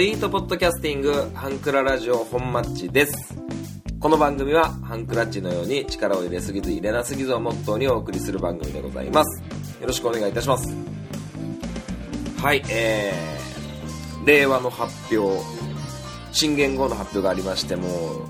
[0.00, 3.36] スイートポッドキャスティングハンクララジオ本マッチです。
[4.00, 9.42] この番組はハンクラッチのように力を入れすぎず入れなすぎずをモットーにお送りする番組でございます。
[9.78, 10.74] よろしくお願いいたします。
[12.38, 15.38] はいえー、令和の発表
[16.32, 18.22] 新元号の発表がありましてもう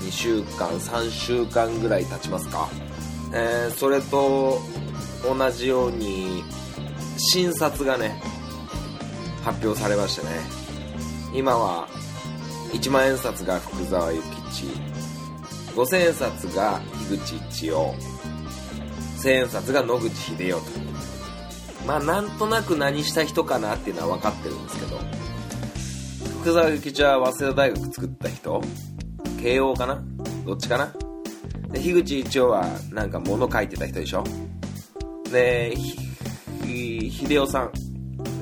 [0.00, 2.70] 2週間3週間ぐらい経ちますか。
[3.34, 4.62] えー、それと
[5.28, 6.42] 同じように
[7.18, 8.18] 新札がね
[9.44, 10.61] 発表されましてね。
[11.34, 11.88] 今は
[12.72, 14.66] 1万円札が福沢諭吉。
[15.74, 17.94] 5000円札が樋口一葉。
[19.18, 20.62] 1000円札が野口英世と。
[21.86, 24.98] まあなんとなく何した人かなっていうのは分かってるんですけど。
[26.42, 28.62] 福沢諭吉は早稲田大学作った人。
[29.40, 30.02] 慶応かな？
[30.44, 30.92] どっちかな？
[31.70, 34.22] で樋口一葉はなんか物書いてた人でしょ？
[35.30, 35.74] で
[36.64, 37.72] 秀夫さん。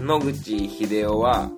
[0.05, 1.51] 野口英世は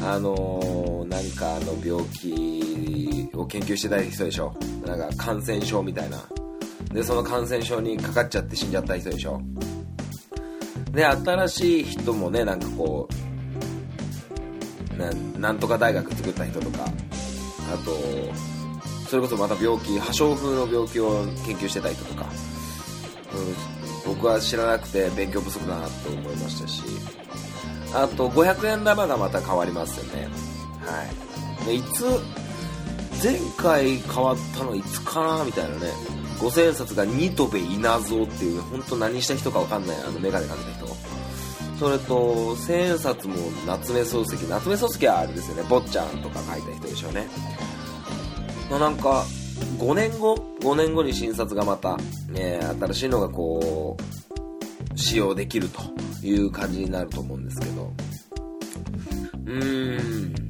[0.00, 4.54] あのー、なんかあの病気を研究してた人でしょ。
[4.86, 6.18] なんか感染症みたいな。
[6.92, 9.40] でその感染症にかかっちゃって死んじゃった人でしょ。
[10.92, 13.08] で新しい人もねなんかこ
[14.94, 16.90] うななんとか大学作った人とか。
[17.70, 17.92] あと
[19.08, 22.26] それこそまた病気破傷風の病気を研究してた人とか、
[24.06, 26.82] うん、僕は知らなくて勉強不足だなと思いましたし。
[27.94, 30.28] あと500円玉がまた変わりますよね。
[30.80, 31.04] は
[31.62, 31.66] い。
[31.66, 32.04] でいつ
[33.22, 35.92] 前回変わったのいつかなみたいなね。
[36.38, 40.96] 5000円札がニトベ稲造っていう本当何した人か分かんないあのメガネかけた人。
[41.78, 43.34] それと千円札も
[43.66, 44.48] 夏目漱石。
[44.48, 45.62] 夏目漱石はあれですよね。
[45.68, 47.26] 坊ちゃんとか書いた人でしょうね。
[48.70, 49.24] まなんか
[49.78, 51.96] 5年後5年後に新札がまた、
[52.28, 55.80] ね、新しいのがこう使用できると。
[56.22, 57.92] いう感じになると思うんですけど。
[59.46, 60.48] うーん。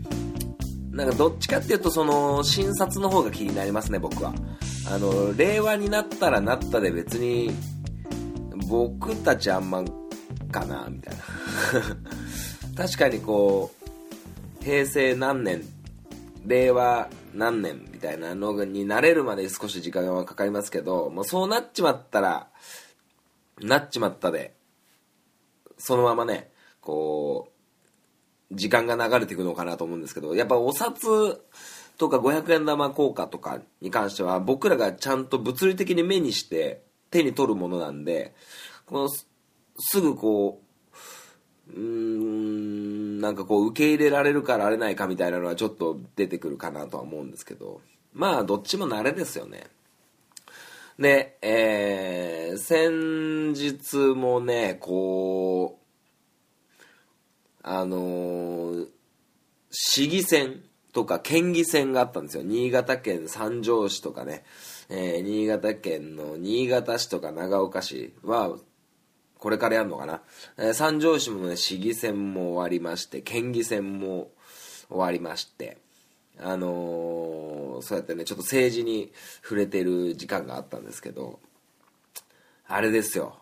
[0.90, 4.34] なんかどっちかっていうとその新札の方が気になりますね僕は。
[4.90, 7.52] あの令和になったらなったで別に
[8.68, 9.84] 僕たちあんま
[10.50, 11.22] かなみたいな。
[12.84, 13.70] 確かにこ
[14.60, 15.62] う平成何年
[16.46, 22.48] 令和何年みたいなのになれるまで少し時間がかかりますけどもうそうなっちまったら
[23.60, 24.54] なっちまったで
[25.78, 26.50] そのままね
[26.80, 27.48] こ
[28.50, 31.42] う時間が流れていくのかなと思うんですけどやっぱお札
[31.98, 38.34] とか500円玉硬貨とかに関しては僕らがちゃんと物理的に目にして手に取るものなんで
[38.86, 40.62] このすぐこ
[41.68, 47.80] ううーんなんかこう受け入れられるかられないかみたいなのはちょっと出てくるかなとは思うんですけど
[48.14, 49.66] まあどっちも慣れですよね。
[50.98, 55.86] で、えー、先日もねこう
[57.62, 58.88] あのー、
[59.70, 62.42] 市議選とか県議選があったんですよ。
[62.42, 64.42] 新潟県三条市とかね、
[64.88, 68.56] えー、新潟県の新潟市とか長岡市は
[69.38, 70.22] これからやるのかな、
[70.56, 74.30] えー、三条市もね市議選も終わりまして県議選も
[74.88, 75.78] 終わりまして。
[76.40, 79.12] あのー、そうやってねちょっと政治に
[79.42, 81.40] 触れてる時間があったんですけど
[82.66, 83.36] あれですよ。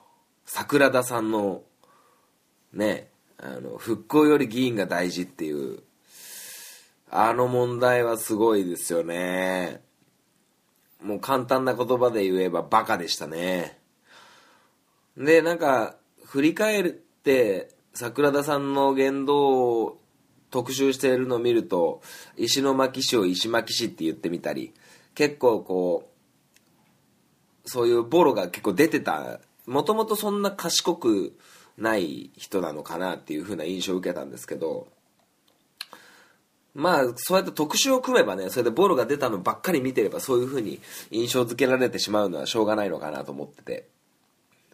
[0.45, 1.63] 桜田さんの
[2.73, 3.09] ね
[3.39, 5.83] あの復興より議員が大事っていう
[7.11, 9.81] あの問題はすごいですよね。
[11.03, 13.79] もう簡単な言葉で言えばバカでしたね。
[15.17, 20.01] で、なんか、振り返って、桜田さんの言動を
[20.57, 22.01] 特集しているのを見ると、
[22.39, 24.73] 石巻市を石巻市って言ってみたり、
[25.15, 26.09] 結構こ
[27.67, 31.37] う、そういうボロが結構出てた、もともとそんな賢く
[31.77, 34.89] ない人なのかなっていう風な印象を受けたんですけど、
[36.75, 40.81] まあ、そうやって特集を組めばね、それでボロが出たのばっかり見てれば、そういう風に
[41.11, 43.89] 印象付けられてしまうのはしょうがないのかなと思ってて。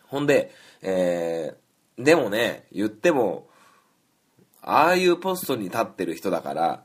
[0.06, 3.48] ほんで、えー、でもね、言っても、
[4.62, 6.84] ああいうポストに立ってる人だから、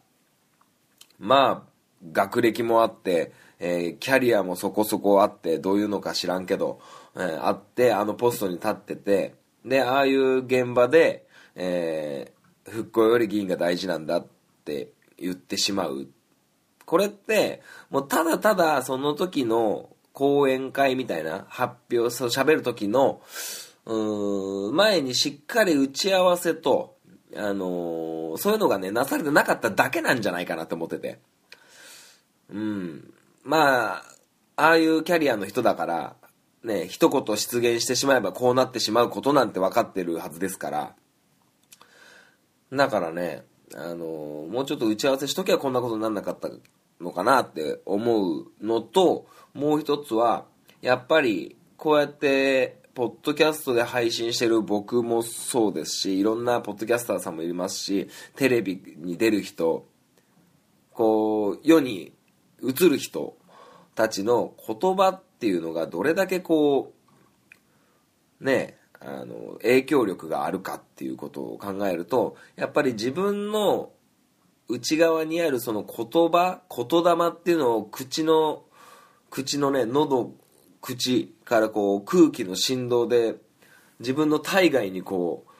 [1.19, 1.69] まあ、
[2.11, 6.79] 学歴もあって、えー、キャリアもそこそこあって、どういうのか知らんけど、
[7.15, 9.35] えー、あって、あのポストに立ってて、
[9.65, 14.27] で、ああいう現場で、えー、復興より議員が大事なんだっ
[14.65, 16.07] て言ってしまう。
[16.85, 23.21] これって、もうただただその時の講演会みたいな発表、そう喋る時の、
[23.85, 26.96] うーん前にしっかり打ち合わせと、
[27.37, 31.19] あのー、そういうのがね、なされてなかっただけなんじゃないかなって思ってて。
[32.49, 33.13] うん。
[33.43, 34.03] まあ、
[34.55, 36.15] ああいうキャリアの人だから、
[36.63, 40.95] ね、一言出現してしまえばこうなってしまうことなんて分かってるはずですから。
[42.73, 43.43] だからね、
[43.75, 44.05] あの
[44.49, 46.49] もうちょっと打ち合わせしときゃこんなことにならなかった
[47.01, 50.45] のかなって思うのともう一つは
[50.81, 59.85] やっぱりこうやってポッドキャストで配信してる僕もそうですしいろんなポッドキャスターさんもいますしテレビに出る人
[60.93, 62.11] こう世に
[62.63, 63.37] 映る人
[63.93, 66.91] たちの言葉っていうのがどれだけこ
[68.41, 73.91] うねあの影響力があるかっていうことを考えるとやっぱり自分の
[74.69, 78.63] 内側にあるその言葉言霊っていうのを口の
[79.29, 80.33] 口のね喉
[80.87, 83.35] 口からこう空気の振動で
[83.99, 85.51] 自分の体外にこう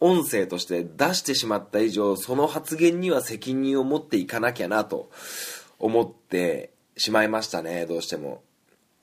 [0.00, 5.10] 音声として出してしまった以上その発言には責任を持っていかなきゃなと
[5.78, 8.42] 思ってしまいましたねどうしても。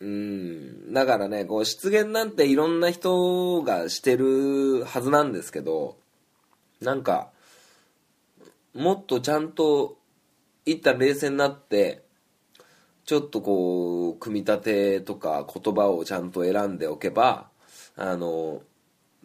[0.02, 0.94] うん。
[0.94, 5.98] だからねこう失言なんていろんな人がしてるはずなんですけど
[6.82, 7.30] なんか
[8.74, 9.98] もっとちゃんと
[10.66, 12.04] いった冷静になって
[13.10, 17.48] ちょっとこう組み立てとか言葉をちゃんと選んでおけば
[17.96, 18.62] あの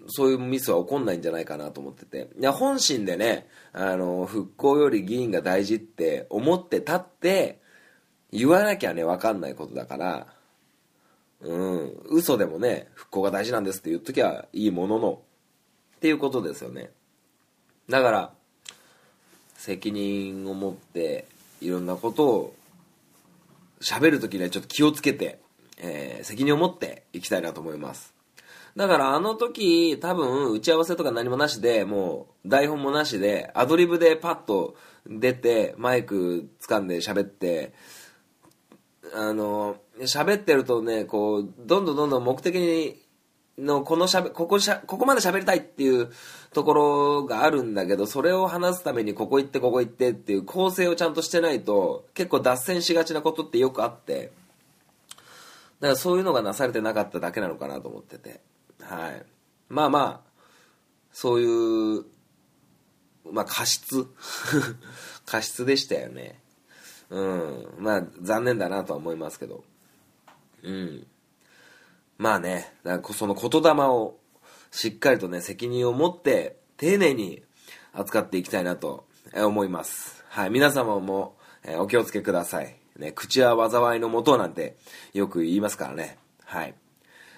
[0.07, 2.31] そういうミスは起こんないんじゃないかなと思ってて。
[2.41, 7.61] いや本心でねあの復興より議員が大事って思ってたって
[8.33, 10.29] 言わなきゃね分かんないことだから
[11.43, 15.21] うん嘘でもね復興が大事なんですって言っときゃいいものの
[15.97, 16.91] っていうことですよね。
[17.91, 18.33] だから
[19.57, 21.27] 責任を持って
[21.61, 22.55] いろんなことを
[23.85, 25.41] 喋るときにはちょっと気をつけて、
[25.79, 28.15] えー、責任を持っていきたいなと思います。
[28.77, 34.75] だからあの時多分打ち合わせとか何もなしでもう台本もなしでアドリブでパッと
[35.07, 37.73] 出てマイク掴んで喋って
[39.15, 43.01] あの喋ってるとねこうどんどんどんどん目的に
[43.59, 46.11] のこのしゃべここしゃここまで喋りたいっていう
[46.55, 54.33] ところがあるんだけどそれを話すためにここ行ってここ行ってっていう構成をちゃんとしてないと結構脱線しがちなことってよくあって。
[55.81, 58.41] だからそういうのがなされてなかっただけなのかなと思ってて。
[58.81, 59.23] はい。
[59.69, 60.31] まあまあ
[61.12, 62.05] そういう
[63.31, 64.07] まあ過失？
[65.27, 66.41] 過失でしたよね。
[67.11, 67.69] うん。
[67.79, 69.65] まあ残念だなとは思いますけど。
[70.62, 71.07] うん。
[72.17, 72.73] まあね、
[73.12, 74.17] その言霊を
[74.75, 77.44] しっかりとね、責任を持って丁寧に
[77.93, 80.25] 扱っていきたいなと思います。
[80.29, 82.75] はい、皆様も、えお気をつけください。
[82.99, 84.76] ね、口は災いのもとなんて
[85.12, 86.19] よく言いますからね。
[86.44, 86.75] はい。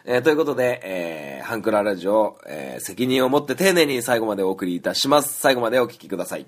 [0.07, 5.39] えー、ということで、えー、ハンクララジオ、えー、責任を持って丁寧に最後までお送りいたします。
[5.39, 6.47] 最後までお聴きください。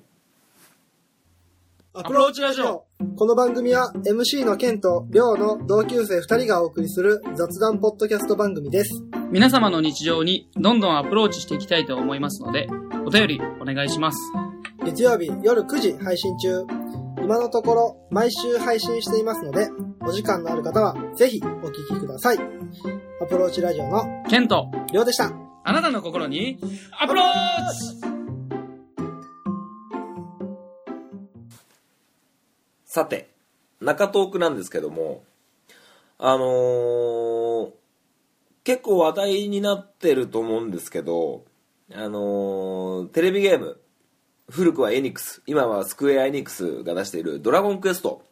[2.00, 2.86] アプローチラジオ
[3.16, 9.02] この番組は MC のケンとリョウの同級生2人がお送りする雑談ポッドキャスト番組です。
[9.32, 12.68] 皆様の日常にどんどんアプローチしていきたいと思いますので、
[13.04, 14.18] お便りお願いします。
[14.84, 16.64] 月曜日夜9時配信中。
[17.20, 19.68] 今のところ毎週配信していますので、
[20.06, 22.38] お時間のある方はぜひお聞きください。
[23.20, 25.32] アプローチラジオのケンとリョウでした。
[25.64, 26.60] あなたの心に
[27.00, 27.24] アプロー
[28.02, 28.07] チ
[32.88, 33.28] さて、
[33.82, 35.22] 中東区なんですけども、
[36.16, 37.70] あのー、
[38.64, 41.44] 結構話題になってると思うんですけど、
[41.92, 43.78] あのー、テレビゲーム、
[44.48, 48.22] 古くはエニックス、今はスクエアエニックスが出しているドラゴンクエスト。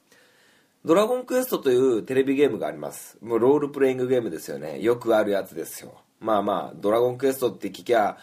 [0.86, 3.18] ドラゴンクエストというテレビゲームがあります。
[3.20, 4.80] もうロールプレイングゲームですよね。
[4.80, 6.00] よくあるやつですよ。
[6.18, 8.16] まあまあ、ドラゴンクエストって聞きゃ、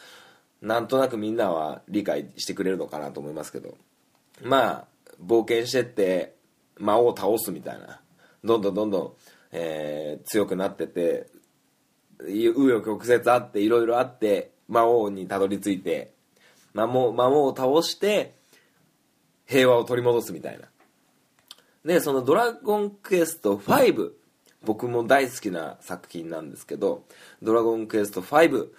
[0.63, 3.77] なんとなくみんなは理解してくれるのかなと思いますけど。
[4.41, 6.35] まあ、冒険してって
[6.77, 7.99] 魔王を倒すみたいな。
[8.43, 9.13] どんどんどんどん、
[9.51, 11.27] えー、強くなってて
[12.19, 16.13] 紆余曲折あっていろいろあって魔王にたどり着いて
[16.73, 18.33] 魔王魔王を倒して
[19.45, 20.67] 平和を取り戻すみたいな。
[21.85, 24.11] でその「ドラゴンクエスト5」
[24.63, 27.03] 僕も大好きな作品なんですけど
[27.43, 28.69] 「ドラゴンクエスト5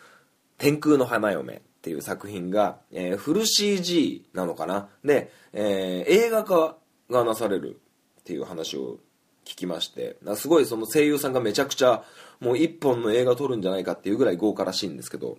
[0.57, 4.89] 天空の花嫁」っていう作品が、えー、フル CG なのかな？
[5.05, 6.79] で、えー、映画化
[7.11, 7.79] がなされる
[8.21, 9.01] っていう話を
[9.45, 12.03] 聞きましてすごいその声優さんがめちゃくちゃ
[12.41, 15.37] もう一本の映画撮るんじゃないかっていうぐらい豪華らしいんですけど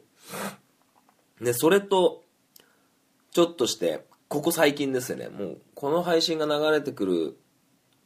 [1.41, 2.21] でそれと
[3.31, 5.29] ちょっとしてここ最近ですよね。
[5.29, 7.37] もうこの配信が流れてくる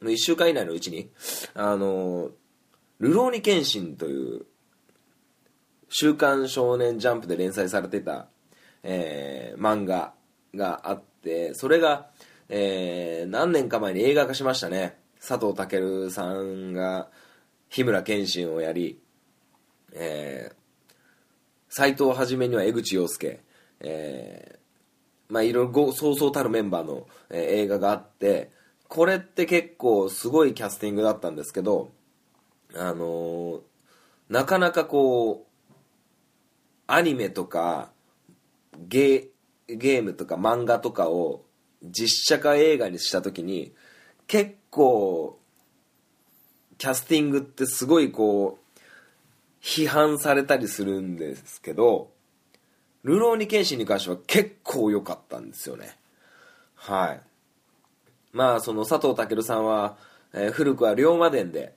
[0.00, 1.10] 1週間以内のうちに
[1.52, 2.30] あの
[3.00, 4.46] 「ルローニケンシン」という
[5.90, 8.28] 週刊少年ジャンプで連載されてた、
[8.82, 10.14] えー、漫画
[10.54, 12.10] があってそれが、
[12.48, 14.98] えー、何年か前に映画化しましたね。
[15.20, 17.08] 佐藤健さんが
[17.68, 18.98] 日村謙信をやり、
[19.92, 20.94] えー、
[21.68, 23.40] 斎藤はじめには江口洋介、
[23.80, 28.50] えー、まあいろいろそうそうたるメンバーの、えー映画があって
[28.88, 31.90] これって結構すごいキャスティングだったんですけど
[32.74, 33.60] あのー
[34.30, 35.49] なかなかこう
[36.92, 37.92] アニメとか
[38.88, 41.44] ゲーゲームとか漫画とかを
[41.82, 43.72] 実写化映画にした時に
[44.26, 45.38] 結構
[46.78, 48.80] キャスティングってすごいこう
[49.62, 52.10] 批判されたりするんですけど
[53.04, 55.96] 「ルローニケンシン」に関しては結構良かったんですよね。
[56.74, 57.20] はい。
[58.32, 59.96] まあその佐藤健さんは、
[60.32, 61.74] えー古くは龍馬伝で、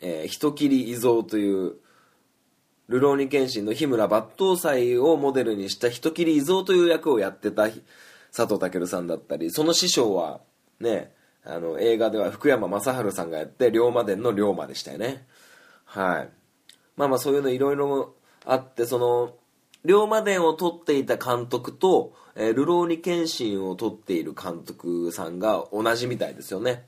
[0.00, 1.76] えー人斬り伊蔵という
[2.88, 7.68] ルローニケンシンの日村抜刀斎をモデルにした人斬り伊蔵という役をやってた
[8.34, 10.40] 佐藤健さんだったりその師匠は
[10.80, 11.12] ね
[11.44, 15.26] あの映画では福山雅治さんがやって龍馬伝の龍馬でしたよね。
[15.84, 16.28] はい。
[16.96, 18.14] まあまあそういうのいろいろ
[18.44, 19.34] あってその
[19.84, 26.86] 龍馬伝を撮っていた監督と、えールローニケンシンを撮っている監督さんが同じみたいですよね。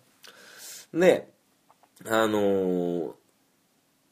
[0.93, 1.31] で
[2.07, 3.13] あのー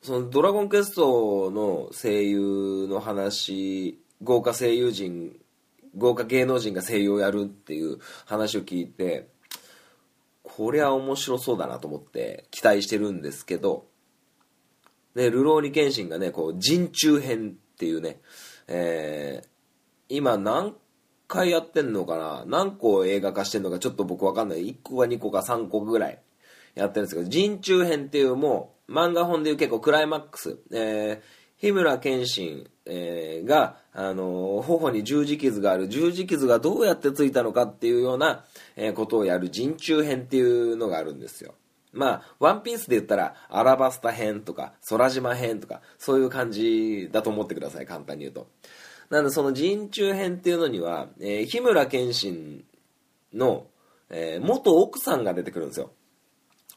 [0.06, 5.36] そのドラゴンクエストの声優の話豪華声優陣
[5.96, 9.28] 豪華芸能人が声優をやるっていう話を聞いて
[10.42, 13.86] こりゃ面白そうだなと思って期待してるんですけど
[15.16, 18.20] ね、ルローニケンシンがね、こう、人中編っていうね、
[18.68, 19.48] えー
[20.08, 20.76] 今何
[21.26, 24.68] 回やってんのかな何個映画化してんのかちょっと僕わかんない。
[24.68, 26.22] 1個か2個か3個ぐらい
[26.76, 38.44] やってるんですけど、人中編っていうもう、漫画本でいう結構クライマックス、えー日村謙信、えーが、あのー頬に十字傷がある十字傷がどうやってついたのかっていうような、
[38.76, 41.54] えーことをやる人中編っていうのがあるんですよ。
[41.94, 48.48] まあ、ワンピースで言ったら、アラバスタ編とか、空島編とか、そういう感じだと思ってください、簡単に言うと。
[49.08, 52.64] なんで、その人中編っていうのには、えー日村謙信
[53.32, 53.66] の、
[54.10, 55.90] えー元奥さんが出てくるんですよ。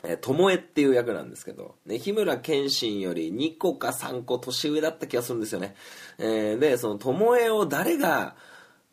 [0.03, 5.75] え、巴っていう役なんですけど、ね、日村謙信より2個か3個年上だった気がするんですよね。
[6.17, 8.35] えーで、その巴を誰が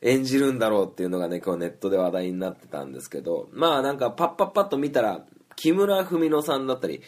[0.03, 7.03] 演じるんだろうっていうのがね、今日ネットで話題になってたんですけど、まあなんかパッパッパッと見たら、木村文乃さんだったり、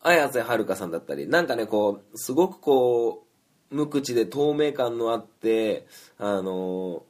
[0.00, 3.24] 綾瀬はるかさんだったり、なんかね、こう、すごくこ
[3.70, 5.86] う、無口で透明感のあって、
[6.18, 7.04] あの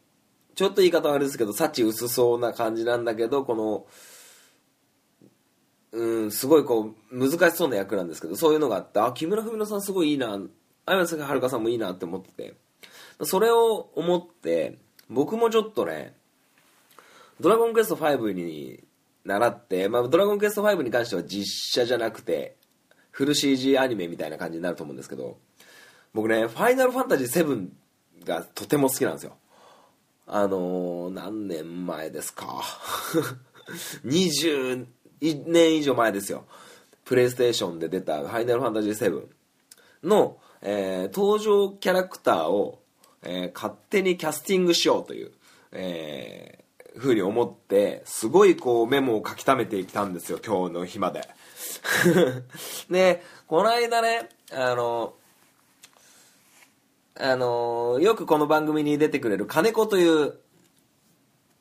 [0.55, 3.87] ちょっと言い方悪いですけど、幸薄そうな感じなんだけど、この、
[5.95, 10.39] うん、すごいこう、難しそうな役なんですけど、そういうのがあって、あ、木村文乃さんすごいいいな、
[10.87, 12.55] 綾瀬はるかさんもいいなって思ってて、
[13.23, 14.77] それを思って、
[15.09, 16.17] 僕もちょっとね、
[17.41, 18.83] ドラゴンクエスト5に
[19.25, 22.57] 習って、まあ、ドラゴンクエスト5に関しては実写じゃなくて、
[23.13, 25.39] フル CG アニメみたいな感じになると思うんですけど、
[26.13, 27.69] 僕ね、ファイナルファンタジー7
[28.27, 29.37] がとても好きなんですよ。
[30.27, 32.63] あのー、何年前ですか？
[34.05, 34.87] 20
[35.21, 36.45] 1年以上前ですよ。
[37.05, 39.27] プレイステーションで出たファイナルファンタジー7
[40.03, 42.81] の、えー登場キャラクターを、
[43.23, 45.33] えー勝手にキャスティングしようという、
[45.73, 46.65] えー
[46.97, 51.29] ふうに思って、すごいこうメモを書き溜めてきたんですよ、今日の日まで。
[52.89, 55.15] で、この間ね、あの、
[57.17, 60.39] あの、よくこの番組に出てくれる金子という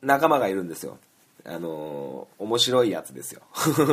[0.02, 0.98] 仲間がいるんですよ。
[1.46, 3.42] あの面白いやつですよ。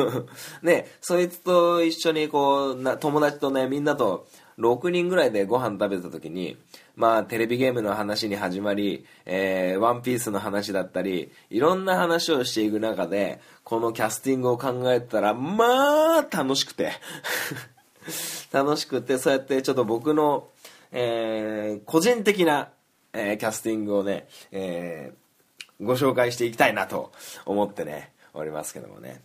[0.62, 4.26] ね、そいつと一緒にこう、な友達とね、みんなと
[4.58, 6.56] 6人ぐらいでご飯食べた時に、
[6.96, 16.92] まあ、テレビゲームの話に始まり、えー、ワンピースの話だったり、いろんな話をしていく中で、このキャスティングを考えたら、まあ、楽しくて。
[18.50, 20.48] 楽しくて、そうやってちょっと僕の、
[20.90, 22.70] えー個人的な、
[23.12, 25.21] えーキャスティングをね、えー
[25.82, 27.12] ご紹介していきたいなと
[27.44, 29.20] 思ってね、おりますけどもね。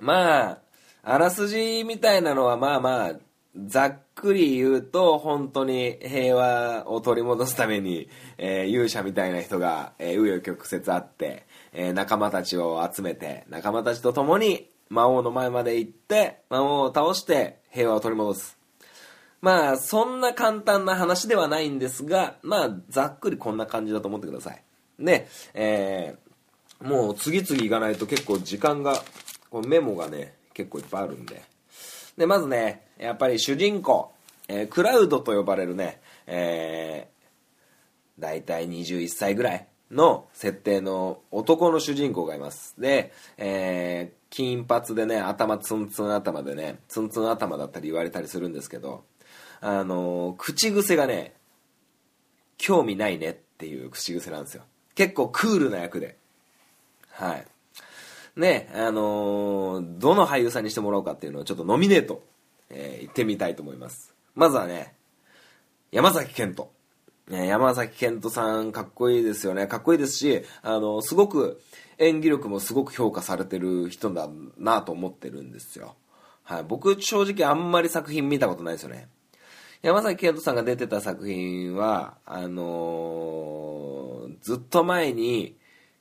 [0.00, 0.58] まあ、
[1.02, 3.12] あらすじみたいなのはまあまあ、
[3.66, 18.58] ざっくり言うと、本当に平和を取り戻すために、えー勇者みたいな人が、えー、紆余曲折あって、えー仲間たちを集めて、仲間たちと共に魔王の前まで行って、魔王を倒して平和を取り戻す。
[19.40, 24.62] まあ、そんな簡単な話ではないんですが、まあ、ざっくりこんな感じだと思ってください。
[24.98, 26.24] で、えー
[26.84, 29.02] もう次々行かないと結構時間が、
[29.48, 31.42] このメモがね、結構いっぱいあるんで。
[32.18, 34.12] で、まずね、やっぱり主人公、
[34.48, 42.74] えークラウドと呼ばれるね、えー、大体21歳ぐらいの設定の男の主人公がいます。
[42.78, 49.04] で、えー金髪でね、頭ツンツン頭でね、ツンツン頭だったり言われたりするんですけど、
[49.60, 51.34] あのー口癖がね、
[52.58, 54.64] 興味ないねっていう口癖なんですよ。
[54.94, 56.16] 結構クールな役で。
[57.10, 57.46] はい。
[58.36, 62.22] ね、あのーどの俳優さんにしてもらおうかっていうのをちょっとノミネート、
[62.70, 64.14] えー行ってみたいと思います。
[64.34, 64.94] まずはね、
[65.92, 66.70] 山崎賢人。
[67.28, 69.66] ね、山崎賢人さんかっこいいですよね。
[69.66, 71.60] かっこいいですし、あの、すごく
[71.98, 75.94] 演技力もすごく評価されてる人だなと思ってるんですよ。
[76.42, 76.64] はい。
[76.64, 79.08] 僕正直あんまり作品見たことないですよね。
[79.84, 85.58] 山崎賢人さんが出てた作品は、あのーずっと前に、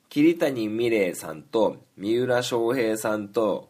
[0.07, 3.69] 桐谷美玲さんと三浦翔平さんと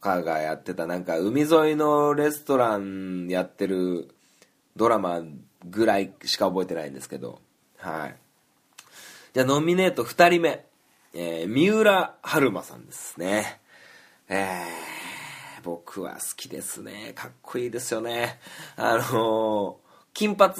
[0.00, 4.14] かがやってたなんか海沿いのレストランやってる
[4.76, 5.22] ドラマ
[5.64, 7.40] ぐらいしか覚えてないんですけど。
[7.78, 8.16] はい。
[9.32, 10.64] じゃあノミネート2人目、
[11.14, 13.60] えー三浦春馬さんですね。
[14.28, 14.93] えー。
[15.64, 17.12] 僕は好きですね。
[17.14, 18.38] かっこいいですよね。
[18.76, 19.80] あの
[20.12, 20.56] 金髪っ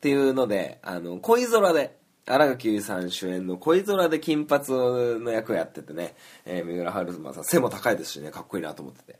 [0.00, 6.16] ていうのであの恋空で新垣結衣さん主演の恋空で金髪の役をやっててね、
[6.46, 8.30] えー三浦春馬さん背も高いですしね。
[8.30, 9.18] かっこいいなと思ってて。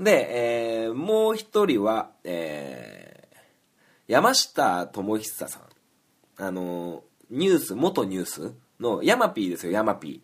[0.00, 3.26] で、えーもう一人は、えー
[4.08, 5.62] 山下智久さん。
[6.38, 10.22] あのニュース元ニュースのヤマピーですよヤマピ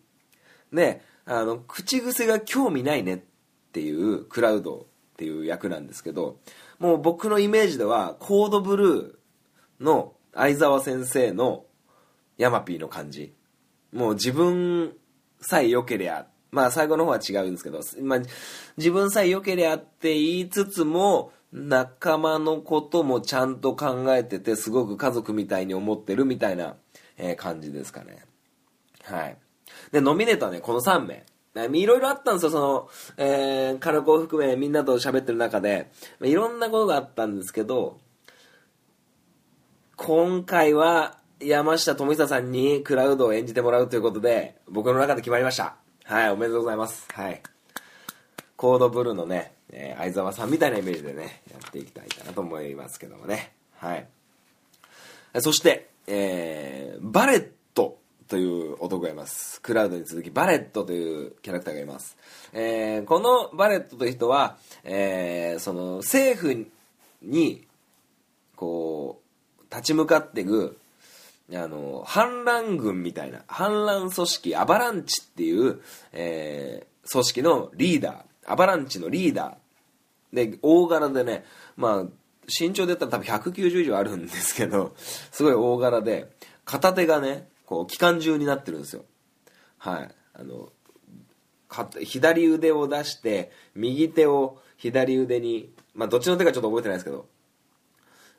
[0.71, 3.32] ーであの口癖が興味ないねって
[3.73, 6.37] っていうクラウドっていう役なんですけど
[6.77, 11.65] もう僕のイメージではコードブルーの相沢先生の
[12.37, 13.33] ヤマピーの感じ。
[13.91, 14.93] もう自分
[15.39, 18.19] さえ良けりゃまあ最後の方は違うんですけど、まあ、
[18.77, 26.75] 自分さえ良けりゃって言いつつも仲間のこともちゃんと考えててすごく家族みたいに思ってるみたいな、
[27.17, 28.25] え感じですかね。
[29.03, 29.37] はい。
[29.91, 31.25] でノミネートはねこの3名。
[31.55, 32.49] いろいろあったんですよ。
[32.51, 35.91] その、えー、カラコを含めみんなと喋ってる中で。
[36.19, 37.99] まあいろんなことがあったんですけど
[39.95, 45.75] 今回は山下智久さんにクラウドを演じてもらうということで僕の中で決まりました。
[46.05, 47.07] はいおめでとうございます。
[47.13, 47.41] はい。
[48.55, 53.53] コードブルーのね、えー相沢さんみたいなイメージでねやっていきたいかなと思いますけどもね。
[53.75, 54.07] はい。
[55.39, 57.53] そして、えーバレット
[58.27, 59.61] という男がいます。
[59.61, 62.17] クラウドに続きバレットというキャラクターがいます、
[62.53, 66.67] えーこのバレットという人は、えーその政府
[67.21, 67.65] に
[68.55, 69.21] こ
[69.59, 70.77] う立ち向かっていく
[71.53, 75.81] あの反乱軍みたいな反乱組織アバランチっていう、
[76.11, 81.43] えー組織のリーダーアバランチのリーダーで大柄でね
[81.75, 86.29] まあ身長で言ったら多分190以上あるんですけどすごい大柄で
[86.65, 89.05] 片手がねこう機関銃になってるんですよ。
[89.77, 90.09] はい。
[90.33, 90.71] あの
[92.03, 97.27] 左腕を出して右手を左腕にまあどっちの手かちょっと覚えてないですけど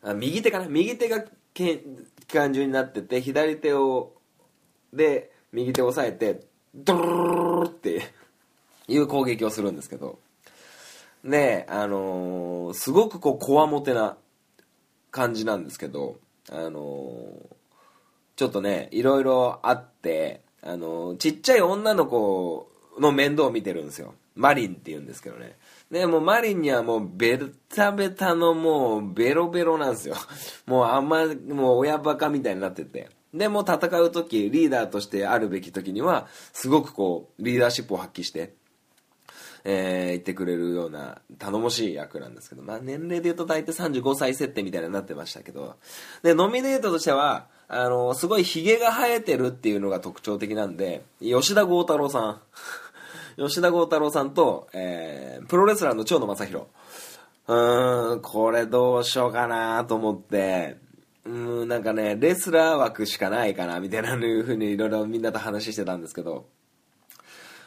[0.02, 0.68] あ右手かな？
[0.68, 1.78] 右手がけ
[2.28, 4.12] 機関銃になってて左手を
[4.92, 8.02] で右手を押さえてドロロロロって
[8.88, 10.18] いう攻撃をするんですけど。
[11.24, 14.18] であのーすごくこうこわもてな
[15.10, 16.18] 感じなんですけど
[16.50, 17.54] あのー
[18.36, 22.68] ちょっとねいろいろあってあのちっちゃい女の子
[22.98, 24.14] の面倒を見てるんですよ。
[24.34, 25.56] マリンって言うんですけどね。
[25.90, 30.16] でもうマリンにはもうベタベタのもうベロベロなんですよ。
[30.66, 33.10] もうあんまもう親バカみたいになってて。
[33.32, 38.54] でも戦う時リーダーとしてあるべき時にはすごくこうリーダーシップを発揮して
[39.64, 45.74] えー言ってくれるような頼もしい役なんですけど、まあ、年齢で言うと大体35歳設定みたいになってましたけど。
[46.22, 52.40] でノミネートとしてはあのすごいひげが生えてるっていうのが特徴的なんで吉田剛太郎さん。
[53.36, 56.66] 吉田剛太郎さんと、えープロレスラーの長野正弘
[57.48, 60.76] うーんこれどうしようかなと思って。
[61.24, 66.46] うーんなんかねレスラー枠しかないかなみたいなふうにいろいろみんなと話してたんですけど。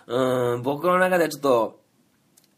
[0.06, 1.80] うーん僕の中ではちょっと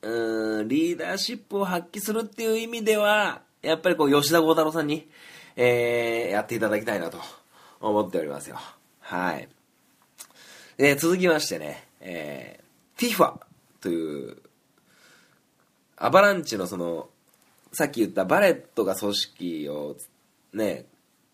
[0.03, 5.09] うーんリーダーシップを発揮するっていう意味ではやっぱりこう吉田剛太郎さんに、
[5.55, 7.38] えーやっていただきたいなと。
[7.79, 8.57] 思っておりますよ。
[8.99, 9.47] はい。
[10.77, 13.39] で続きましてね、えー、ティファ
[13.81, 14.37] という
[15.97, 17.09] アバランチのその
[17.73, 19.97] さっき言ったバレットが組織を
[20.53, 20.85] ね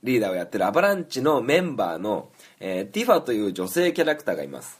[0.04, 2.30] リーダーをやってるアバランチのメンバーの、
[2.60, 4.80] えーティファという女性キャラクターがいます。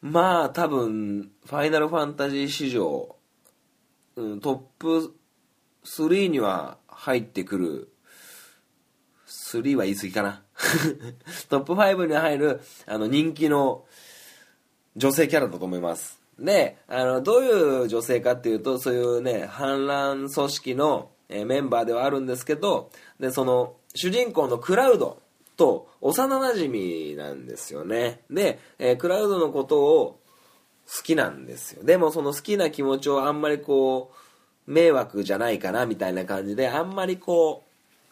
[0.00, 3.16] まあ多分ファイナルファンタジー史上、
[4.16, 5.14] うん、トップ
[5.84, 7.92] 3には入ってくる
[9.56, 10.42] 3は言い過ぎかな
[11.48, 13.84] トップ5に入るあの人気の
[14.96, 25.20] 女性キャラだと思いますであのどういう女性かっていうとそういうね反乱組織の、えメンバーではあるんですけどでその主人公のクラウド
[25.58, 28.20] と幼馴染なんですよね。
[28.30, 30.20] で、えークラウドのことを
[30.86, 31.84] 好きなんですよ。
[31.84, 34.12] でもその好きな気持ちをあんまりこ
[34.66, 37.67] う、迷惑じゃないかなみたいな感じで、あんまりこう、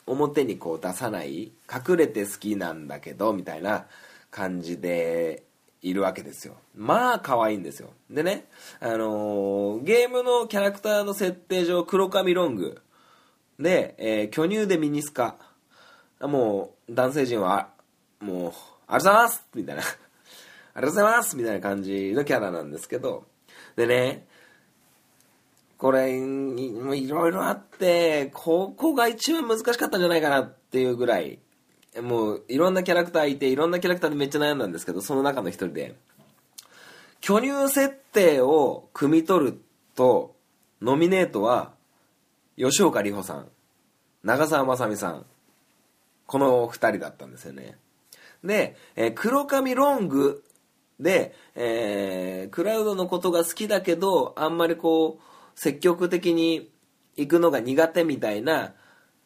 [0.06, 3.86] 表にこう出さない、隠れて好きなんだけど、みたいな
[4.30, 5.42] 感じで
[5.82, 6.54] いるわけですよ。
[6.74, 7.90] まあ可愛いんですよ。
[8.10, 8.46] でね、
[8.80, 12.80] あのーゲームのキャラクターの設定上、黒髪ロング。
[13.58, 15.36] で、えー巨乳でミニスカ。
[16.20, 17.68] もう、男性陣は、
[18.20, 18.52] もう、
[18.86, 19.82] ありがとうございますみたいな。
[19.84, 19.92] あり
[20.74, 23.26] がとうございますみたいな感じのキャラなんですけど。
[23.76, 24.26] でね、
[25.78, 31.38] これ、いもういろいろあって、ここが一番難しかったんじゃないかなっていうぐらい、
[32.00, 35.94] もういろんなキャラクターいて、いろんなキャラクターでめっちゃ悩んだんですけど、その中の一人で、
[37.20, 39.60] 巨乳設定を汲み取る
[39.94, 40.34] と、
[40.80, 41.72] ノミネートは、
[42.56, 43.48] 吉岡里帆さん、
[44.22, 45.26] 長澤まさみさん、
[46.26, 47.76] この二人だったんですよね。
[48.42, 50.42] で、えー黒髪ロング
[50.98, 56.70] で、えークラウドのことが好きだけど、あんまりこう、積極的に
[57.16, 58.74] 行くのが苦手みたいな、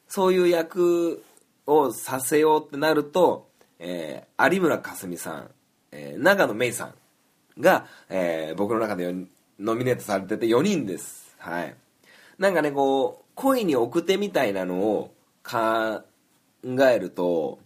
[0.08, 1.22] そういう役
[1.66, 5.50] をさせようってなると、えー有村架純さん、
[5.92, 9.12] えー長野芽郁さんが、えー僕の中で
[9.58, 11.34] ノミネートされてて4人です。
[11.38, 11.74] はい。
[12.38, 16.02] なんかね、こう、恋に奥手みたいなのを考
[16.88, 17.58] えると、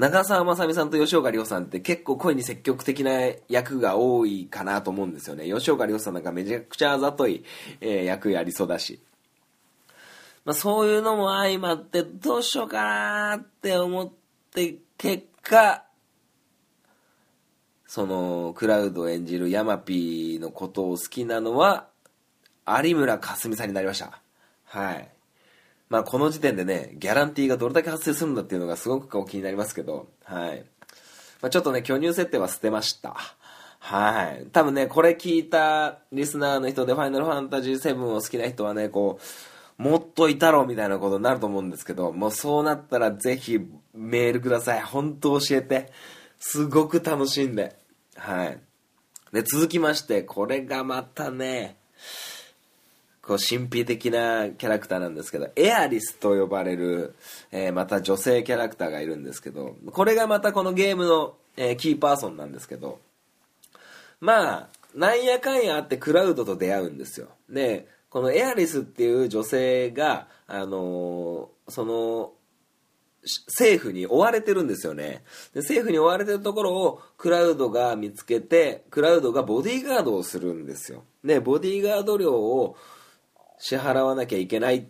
[0.00, 3.10] 長澤まさみさんと吉岡里帆さんって結構恋に積極的な
[3.50, 5.44] 役が多いかなと思うんですよね。
[5.44, 7.44] 吉岡里帆さんなんかめちゃくちゃあざとい、
[7.82, 8.98] えー役やりそうだし。
[10.46, 14.10] まあ、そういうのも相まってどうしようかなって思っ
[14.54, 15.84] て結果、
[17.86, 21.88] そのクラウドを演じるヤマピーのことを好きなのは
[22.66, 24.18] 有村架純さんになりました。
[24.64, 25.10] はい。
[25.90, 30.64] まあこの時点でね、ギャランティーがどれだけ発生するんだっていうのがすごくこう気になりますけど、はい。
[31.42, 33.16] まあちょっとね、巨乳設定は捨てました。
[33.80, 34.46] はい。
[34.52, 39.18] 多分ね、これ聞いたリスナーの人で、ファイナルファンタジー7を好きな人はね、こ
[39.78, 43.58] う、もっといたろうみたいなことになると思うんですけど、もうそうなったらぜひ
[43.94, 44.82] メールください。
[44.82, 45.90] 本当教えて。
[46.38, 47.76] すごく楽しんで。
[48.14, 48.60] はい。
[49.32, 51.79] で、続きまして、これがまたね、
[53.30, 57.14] こう神秘的なキャラクターなんですけど、エアリスと呼ばれる、
[57.52, 62.98] えーまた女性キャラクターがいるんですけど、これがまたこのゲームの、えーキーパーソンなんですけど、
[64.20, 67.28] まあ、なんやかんやあってクラウドと出会うんですよ。
[67.48, 72.32] で、このエアリスっていう女性が、あのーその、
[73.46, 82.76] 政府に追われてるんですよねで政府に追われてるところをクラウドが見つけてクラウドがボディーガードをするんですよでボディーガード料を
[83.60, 84.88] 支払わなきゃいけない。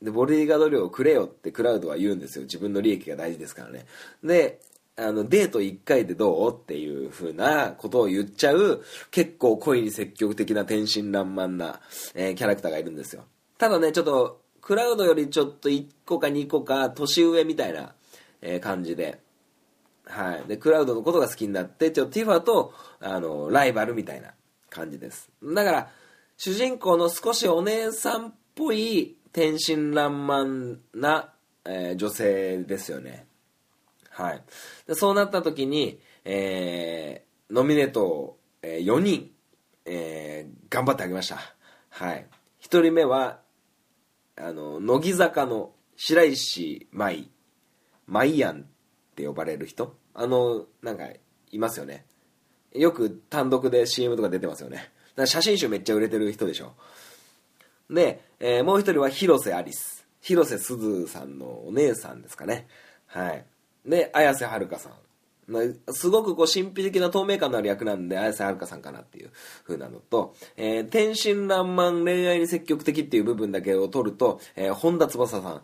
[0.00, 2.42] でボディーガード料をくれよってクラウドは言うんですよ。
[2.44, 3.86] 自分の利益が大事ですからね。
[4.24, 4.60] で
[4.96, 11.80] あのデート1回でどうっていう風なことを言っちゃう結構恋に積極的な天真爛漫な、
[12.14, 13.24] えーキャラクターがいるんですよ。
[13.58, 17.94] ただねちょっとクラウドよりちょっと1個か2個か年上みたいな、
[18.40, 19.20] えー感じで。
[20.04, 24.32] はい、でクラウドのことが好きになってちょっとティファとあのライバルみたいな
[24.68, 25.30] 感じです。
[25.42, 25.90] だから
[26.44, 31.32] 主人公の少しお姉さんっぽい天真爛漫な、
[31.64, 33.28] えー女性ですよね。
[34.10, 34.42] はい。
[34.88, 39.30] でそうなった時に、えーノミネートを、え4人、
[39.84, 41.38] えー頑張ってあげました。
[41.90, 42.26] はい。
[42.60, 43.38] 1人目は
[44.34, 47.30] あの乃木坂の白石舞
[48.08, 48.64] 舞やんっ
[49.14, 49.96] て呼ばれる人。
[50.12, 51.04] あのなんか
[51.52, 52.04] いますよね。
[52.74, 54.90] よく単独で CM とか出てますよね。
[55.26, 56.72] 写真集めっちゃ売れてる人でしょ。
[57.90, 60.06] で、えーもう一人は広瀬アリス。
[60.20, 62.66] 広瀬すずさんのお姉さんですかね。
[63.06, 63.44] はい。
[63.84, 64.92] で綾瀬はるかさん。
[65.92, 69.30] すごくこう神秘的な透明感のある役なんで綾瀬はるかさんかなっていう
[69.66, 75.62] 風なのと、えー天真爛漫恋愛に積極的っていう部分だけを取ると、えー本田翼さん。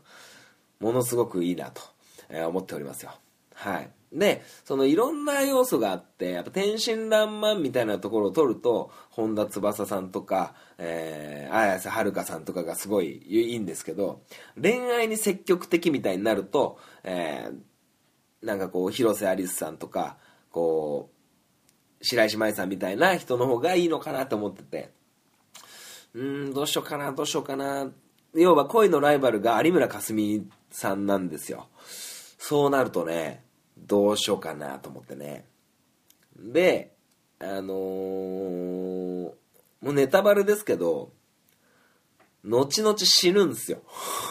[0.80, 1.80] ものすごくいいなと、
[2.28, 3.12] えー思っておりますよ。
[3.54, 3.90] はい。
[4.12, 14.23] でそのいろんな要素があってやっぱ天真爛漫みたいなところを取ると本田翼さんとか、えー綾瀬はるかさんとかがすごいいいんですけど
[14.61, 17.57] 恋愛に積極的みたいになると、えー
[18.40, 20.16] なんかこう広瀬アリスさんとか
[20.53, 21.11] こ
[22.01, 24.92] う白石麻衣さんみたいな人の方がいいのかなと思ってて。
[26.14, 27.88] うんどうしようかなどうしようかな。
[28.35, 31.68] 要は恋のライバルが有村架純さんなんですよ。
[32.38, 33.44] そうなるとね
[33.87, 35.47] どうしようかなと思ってね
[36.37, 36.95] で
[37.38, 39.33] あのー
[39.81, 41.12] もうネタバレですけど
[42.45, 43.83] 後々死ぬんですよ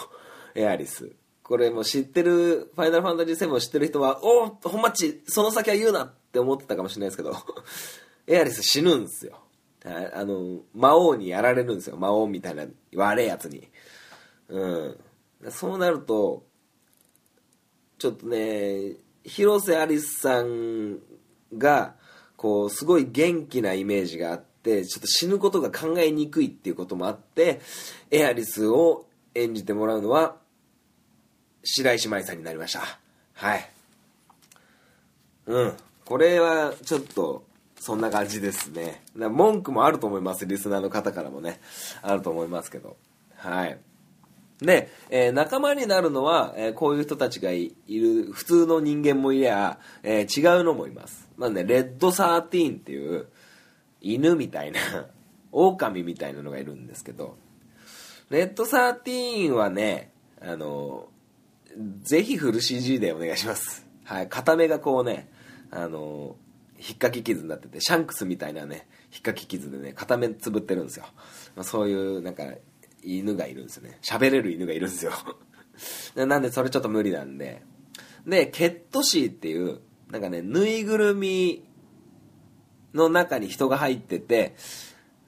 [0.54, 1.10] エアリス
[1.48, 7.34] これも知ってる、ファイナルファンタジー7を知ってる人は、おお、本マッチ、その先は言うなって思ってたかもしれないですけど、
[8.28, 9.40] エアリス死ぬんですよ。
[9.82, 11.96] あの、魔王にやられるんですよ。
[11.96, 13.66] 魔王みたいな悪いやつに。
[14.48, 15.00] うん。
[15.48, 16.44] そうなると、
[17.96, 18.96] ちょっとね、
[19.28, 20.98] 広瀬アリスさん
[21.56, 21.94] が、
[22.36, 27.60] こう、すごい元気なイメージがあって、ちょっと死ぬことが考えにくいっていうこともあって、
[28.10, 30.36] エアリスを演じてもらうのは、
[31.62, 32.82] 白石麻衣さんになりました。
[33.34, 33.70] はい。
[35.46, 35.72] うん。
[36.04, 37.44] これは、ちょっと、
[37.78, 39.02] そんな感じですね。
[39.14, 40.46] 文句もあると思います。
[40.46, 41.60] リスナーの方からもね。
[42.02, 42.96] あると思いますけど。
[43.36, 43.78] はい。
[44.60, 51.28] で、えー仲間になるのは、えーこういう人たちがいる、普通の人間もいりゃ、えー違うのもいます。
[51.36, 53.28] まあね、レッドサーティーンっていう、
[54.00, 54.80] 犬みたいな、
[55.52, 57.36] 狼みたいなのがいるんですけど、
[58.30, 61.08] レッドサーティーンはね、あの、
[62.02, 63.86] ぜひフル CG でお願いします。
[64.04, 65.28] はい、片目がこうね、
[65.70, 66.36] あの、
[66.78, 71.06] 引っかき傷になってて、シャンクスみたいなね、引っかき傷でね、片目つぶってるんですよ。
[71.56, 72.44] まあ、そういう、なんか、
[73.16, 73.98] 犬がいるんですよね。
[74.02, 75.12] 喋れる犬がいるんですよ。
[76.26, 77.62] なんで、それちょっと無理なんで。
[78.26, 81.64] で、ケットシーっていう、なんかね、ぬいぐるみ
[82.94, 84.54] の中に人が入ってて、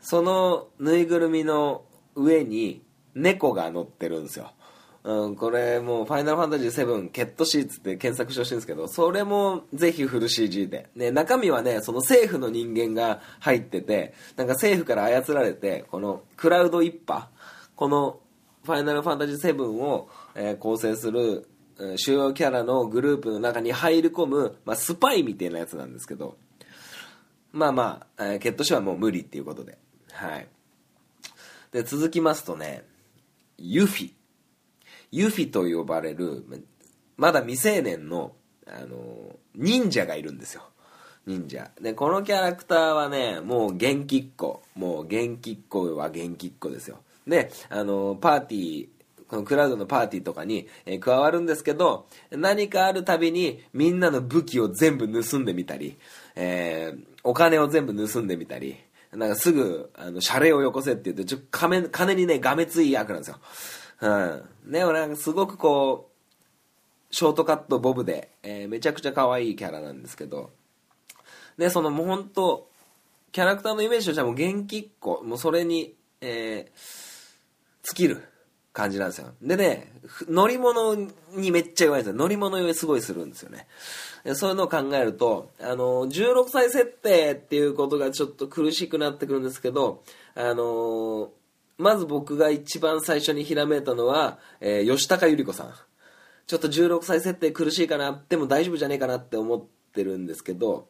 [0.00, 2.82] そのぬいぐるみの上に
[3.14, 4.52] 猫が乗ってるんですよ。
[5.02, 10.90] うん、これもう、ファイナルファンタジー7、ケットシーツって検索してほしいんですけど、それもぜひフル CG で。
[10.94, 17.30] ね、中身はね、その政府の人間が入ってて、なんか政府から操られて、このクラウド一派、
[17.80, 18.20] この
[18.62, 26.36] ファイナルファンタジー7を、え構成する、うん主要キャラのグループの中に入り込む、まあ、スパイみたいなやつなんですけど、
[27.52, 29.78] まあまあ、えー、ケットシはもう無理っていうことで。
[30.12, 30.46] はい。
[31.72, 32.84] で、続きますとね、
[33.56, 34.12] ユフィ。
[35.10, 36.58] ユフィと呼ばれる、ま
[37.16, 38.32] まだ未成年の、
[38.66, 40.64] あの、忍者がいるんですよ。
[41.26, 41.70] 忍者。
[41.80, 44.62] で、このキャラクターはね、もう元気っ子。
[44.74, 46.98] もう元気っ子は元気っ子ですよ。
[47.26, 48.88] で、あの、パーティー、
[49.28, 55.96] このクラウドのパーティーとかに、え加わるんですけど、何かあるたびにみんなの武器を全部盗んでみたり、
[56.34, 58.76] えーお金を全部盗んでみたり、
[59.12, 63.38] なんかすぐ、あの、謝礼をよこせって言って、ちょ、金、金にね、がめつい役なんですよ。
[64.00, 64.08] う
[64.68, 64.72] ん。
[64.72, 66.08] でもなんかすごくこ
[67.10, 70.50] う、ショートカットボブで、えーめちゃくちゃ可愛いキャラなんですけど、
[71.58, 72.68] で、そのもう本当
[73.32, 77.09] キャラクターのイメージとしてはもう元気っ子、もうそれに、えー
[77.82, 78.22] 尽きる
[78.72, 79.32] 感じなんですよ。
[79.42, 79.92] でね、
[80.28, 80.94] 乗り物
[81.34, 82.18] にめっちゃ弱いんですよ。
[82.18, 83.66] 乗り物酔いすごいするんですよね。
[84.34, 90.02] そういうのを考えると、あの、16歳設定っていうことがちょっと苦しくなってくるんですけど、
[90.34, 91.32] あの
[91.78, 95.74] まず僕が一番最初にひらめいたのは、えー吉高由里子さん。
[96.46, 100.88] ちょっと16歳設定苦しいかな、でも大丈夫じゃねえかなって思ってるんですけど、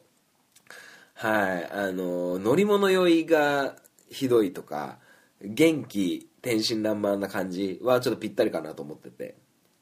[1.13, 3.75] はい、あの、乗り物酔いが
[4.09, 4.97] ひどいとか、
[5.43, 9.35] 元気、天真爛漫な感じはちょっとぴったりかなと思ってて。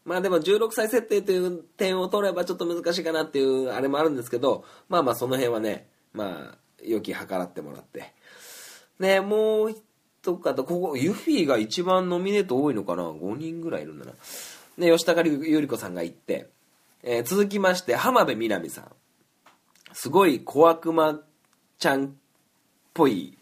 [0.05, 8.13] まあでも16歳設定という点を取ればちょっと難しいかなっていうあれもあるんですけど、まあまあその辺はね、まあ、良き計らってもらって。
[8.99, 9.77] ね、もう一
[10.25, 14.13] 方、ここ、ユフィが一番ノミネート多いのかな ?5 人ぐらいいるんだな。
[14.77, 16.49] ね、吉高由里子さんが行って、
[17.03, 18.91] えー続きまして、浜辺美波さん。
[19.93, 21.19] すごい小悪魔
[21.77, 22.09] ちゃんっ
[22.93, 23.38] ぽい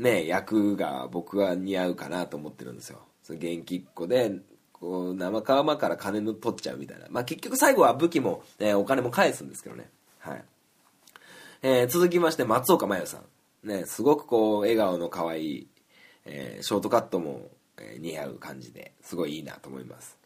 [0.00, 3.00] ね、役が僕は似合うかなと思ってるんですよ。
[3.22, 4.32] その元気っ子で、
[4.72, 7.06] こう、生川間から金の取っちゃうみたいな。
[7.10, 9.90] まあ結局最後は武器も、えーお金も返すんですけどね。
[10.18, 10.44] はい。
[11.62, 13.68] えー続きまして、松岡茉優さん。
[13.68, 15.68] ね、すごくこう、笑顔の可愛い、
[16.24, 20.16] えーショートカットも、え似合う感じで、すごいいいなと思います。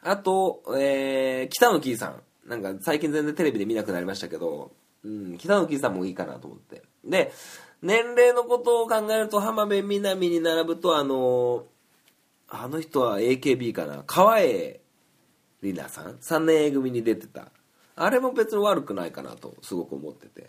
[0.00, 2.22] あと、えー北野キーさん。
[2.48, 4.72] なんか最近全然テレビで見なくなりましたけど、
[5.04, 6.82] うん、北野キーさんもいいかなと思って。
[7.04, 7.30] で、
[7.82, 11.66] 年齢のことを考えると浜辺美波に並ぶと、あの
[12.48, 14.80] あの人は AKB かな川栄
[15.62, 17.48] 里奈さん ?3 年 A 組に出てた。
[17.94, 20.42] あれも別に悪くないかなとすごく思ってて。
[20.42, 20.44] い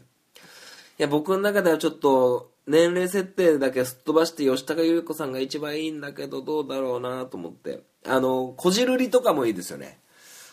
[0.98, 7.82] や、僕の中ではちょっと、年齢設定だけすっ飛ばして吉高由里子さんが一番いいんだけど、どうだろうなと思って。
[8.06, 10.00] あの、こじるりとかもいいですよね。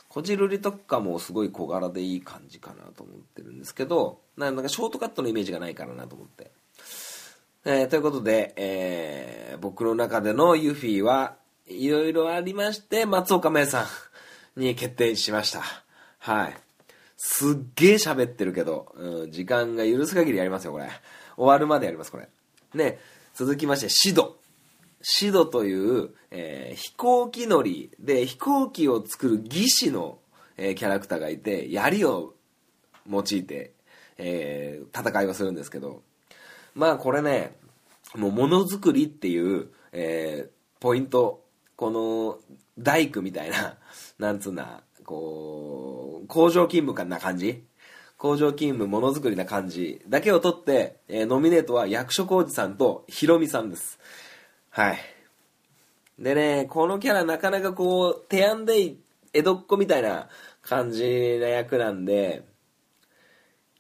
[0.08, 6.50] こじるりとかもすごい小柄でいい感じかなと思ってるんですけど、なんかショートカットのイメージがないからなと思って。
[7.64, 13.86] えーということで、えー僕の中でのユフィはいろいろありまして、松岡芽さ
[14.56, 15.62] んに決定しました。
[16.18, 16.56] はい。
[17.18, 20.88] すっげえ喋ってるけど、うん、時間が許す限りやりますよ、これ。
[21.36, 22.30] 終わるまでやります、これ。
[22.72, 22.98] ね、
[23.34, 24.38] 続きまして、シド。
[25.02, 30.18] シドという、えー飛行機乗りで飛行機を作る技師の、
[30.56, 32.32] えーキャラクターがいて槍を
[33.10, 33.74] 用いて、
[34.16, 36.02] えー戦いをするんですけど
[36.74, 37.56] まあこれね
[38.14, 41.44] もうものづくりっていう、えーポイント
[41.76, 42.38] この
[42.78, 43.76] 大工みたいな
[44.18, 47.62] なんつうなこう工場勤務かな感じ？
[48.16, 53.98] 工場勤務ものづくりな感じだけを取って、えーノミネートは役所広司さんとひろみさんです。
[54.70, 54.98] はい。
[56.18, 58.94] でねこのキャラなかなかこう手安で
[59.34, 60.30] 江戸っ子みたいな
[60.62, 62.42] 感じな役なんで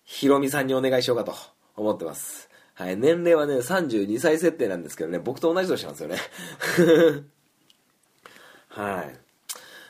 [0.04, 1.34] ひろみさんにお願いしようかと
[1.76, 2.49] 思ってます。
[2.80, 6.16] はい、年齢はね、32歳設定なんですけどね、僕と同じ年なんですよね。
[8.68, 9.18] はい。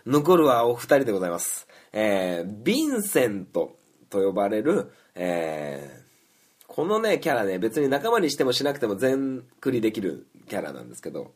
[0.06, 1.68] 残るはお二人でございます。
[1.92, 11.30] えー、ヴィンセントと呼ばれる、えー、このね、キャラね、別に仲間にしてもしなくても全クリできるキャラなんですけど、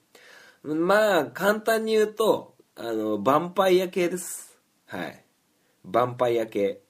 [0.65, 4.59] まあ、簡単に言うと、あの、ヴァンパイア系です。
[4.87, 5.25] はい。
[5.89, 6.81] ヴァンパイア系。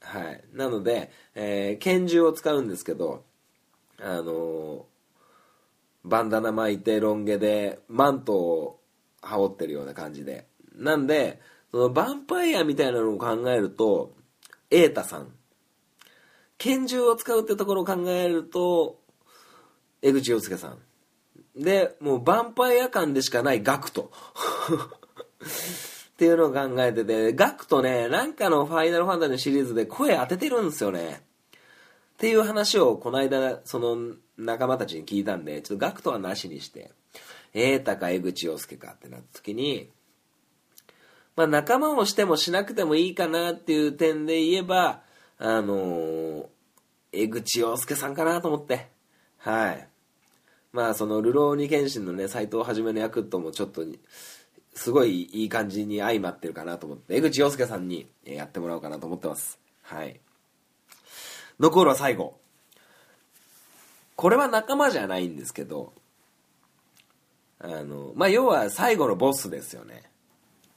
[0.00, 0.42] はい。
[0.52, 3.29] なので、えー拳銃を使うんですけど、
[4.02, 4.86] あの
[6.04, 8.80] バンダナ巻いてロン毛でマントを
[9.20, 10.46] 羽織ってるような感じで。
[10.74, 14.14] なんで、そのヴァンパイアみたいなのを考えると、
[14.70, 15.32] 瑛太さん。
[16.58, 19.00] 拳銃を使うってところを考えると、
[20.02, 20.78] 江口洋介さん。
[21.56, 24.10] で、もうヴァンパイア感でしかないガクト。
[25.42, 31.22] っていうのを考えてて、ガクトね、なんかのファイナルファンタジーのシリーズで声当ててるんですよね。
[32.20, 33.96] っていう話をこの間、その
[34.36, 36.90] 仲間たちに聞いたんで、ちょっとガクトはなしにして、
[37.54, 39.88] 瑛太か江口洋介かってなった時に、
[41.34, 45.00] まあ仲間をしてもしなくてもいいかなっていう点で言えば、
[45.38, 46.46] あのー
[47.12, 48.88] 江口洋介さんかなと思って。
[49.38, 49.88] はい。
[50.72, 53.82] まあその、流浪に剣心のね、斎藤はじめの役ともちょっと、
[54.74, 59.58] すごいいい感じに相まってるかなと思って、江口洋介さんにやってもらおうかなと思ってます。
[59.82, 60.20] はい。
[61.60, 62.40] 残るは最後。
[64.16, 65.92] これは仲間じゃないんですけど、
[67.58, 70.02] あの、まあ、要は最後のボスですよね。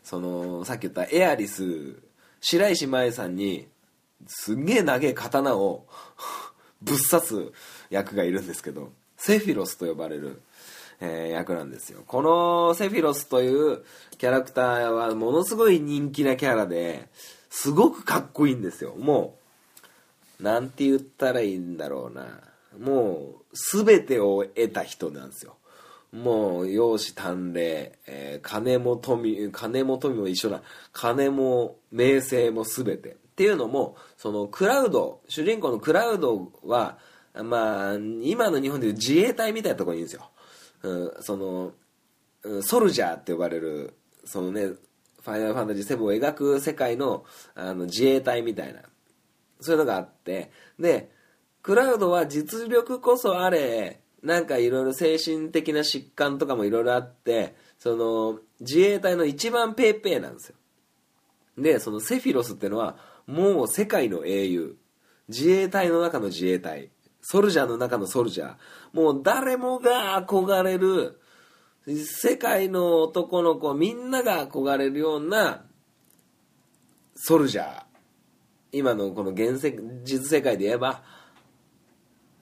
[0.04, 1.96] その、さっき言ったエアリス、
[2.42, 3.68] 白石麻衣さんに、
[4.28, 5.86] すんげえ長え刀を
[6.82, 7.52] ぶっ刺す
[7.90, 10.42] 役がいるんですけど、セフィロスと呼ばれる、
[11.00, 12.04] えー役なんですよ。
[12.06, 13.84] このセフィロスという
[14.18, 17.08] キャラクターはものすごい人気なキャラで、
[17.50, 18.96] すごくかっこいいんですよ。
[18.96, 19.43] もう、
[20.40, 22.40] なんて言ったらいいんだろうな。
[22.80, 25.58] もう、全てを得た人なんですよ。
[26.12, 30.62] もう、容姿端麗、えー金も富、金も富も一緒だ。
[30.92, 33.10] 金も名声も全て。
[33.10, 36.98] っていうのも、そのクラウド、主人公のクラウドは、
[37.34, 40.30] まあ、今の日本でいう自衛隊みたいなところにいるんですよ。
[40.84, 41.74] うん、その、
[42.62, 44.66] ソルジャーって呼ばれる、そのね、
[45.24, 47.24] ファイナルファンタジー7を描く世界の
[47.56, 48.82] あの自衛隊みたいな、
[49.64, 51.10] そういうのがあって、で、
[51.62, 60.56] クラウドは実力こそあれ、なんかいろいろ精神的な疾患とかもいろいろあって、その、自衛隊の一番ペーペーなんですよ。
[61.58, 62.98] で、そのセフィロスってのは、
[63.28, 64.78] もう世界の英雄。
[65.28, 66.90] 自衛隊の中の自衛隊。
[67.22, 68.56] ソルジャーの中のソルジャー。
[68.94, 71.20] もう誰もが憧れる、
[71.86, 75.66] 世界の男の子みんなが憧れるような
[77.16, 77.93] ソルジャー。
[78.74, 81.04] 今のこの現世実世界で言えば、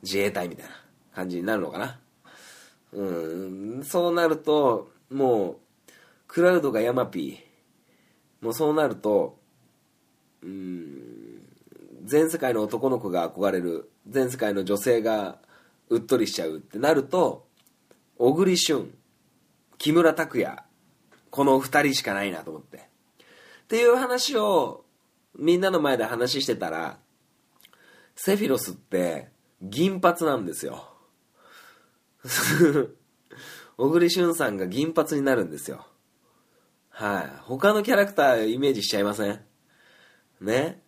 [0.01, 0.71] 自衛隊みたいな
[1.13, 1.99] 感じになるのかな。
[2.93, 3.03] う
[3.79, 5.57] ん、そうなると、もう、
[6.27, 8.45] クラウドがヤマピー。
[8.45, 9.37] もうそうなると、
[10.41, 11.41] うん、
[12.05, 15.37] 全世界の男の子が憧れる、全世界の女性が
[15.89, 17.45] うっとりしちゃうってなると、
[18.17, 18.93] 小栗旬、
[19.77, 20.63] 木村拓哉、
[21.29, 22.77] この二人しかないなと思って。
[22.77, 22.81] っ
[23.67, 24.80] ていう話を
[25.37, 26.99] みんなの前で話してたら、
[28.15, 29.29] セフィロスって
[29.61, 30.87] 銀髪なんですよ。
[33.77, 35.87] 小栗旬さんが銀髪になるんですよ。
[36.89, 37.39] はい。
[37.43, 39.43] 他のキャラクターイメージしちゃいません？
[40.41, 40.83] ね？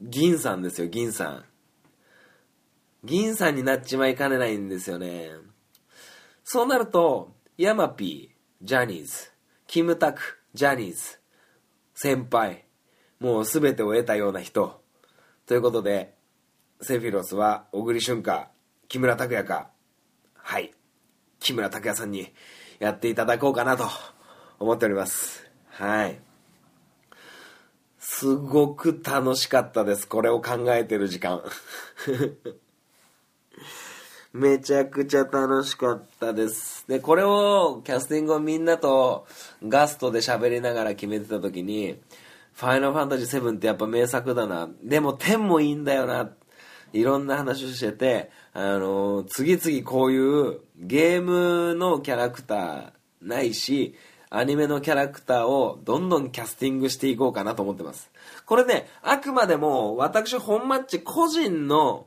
[0.00, 1.44] 銀さんですよ、銀さん。
[3.04, 5.30] 銀さんになっちまいかねないんですよね。
[6.44, 9.30] そうなると、ヤマピー、ジャニーズ、
[9.66, 10.20] キムタク、
[10.54, 11.18] ジャニーズ、
[11.94, 12.65] 先輩、
[13.20, 14.80] もう全てを得たような人。
[15.46, 16.14] ということで、
[16.80, 18.50] セフィロスは小栗旬か、
[18.88, 19.70] 木村拓哉か、
[20.34, 20.72] はい、
[21.40, 22.32] 木村拓哉さんに
[22.78, 23.88] やっていただこうかなと
[24.58, 25.48] 思っております。
[25.70, 26.20] はい。
[27.98, 30.06] すごく楽しかったです。
[30.06, 31.42] これを考えてる時間。
[34.32, 36.86] めちゃくちゃ楽しかったです。
[36.86, 39.26] で、これを、キャスティングをみんなと
[39.66, 41.98] ガストで喋りながら決めてた時に、
[42.56, 44.70] ファイナルファンタジー7ってやっぱ名作だな。
[44.82, 46.30] でも10もいいんだよな。
[46.94, 53.94] いろんな話をしてて、あの次々こういうゲームのキャラクターないし、
[54.30, 58.10] アニメのキャラクターをどんどんキャスティングしていこうかなと思ってます。
[58.46, 62.06] これね、あくまでも私本マッチ個人の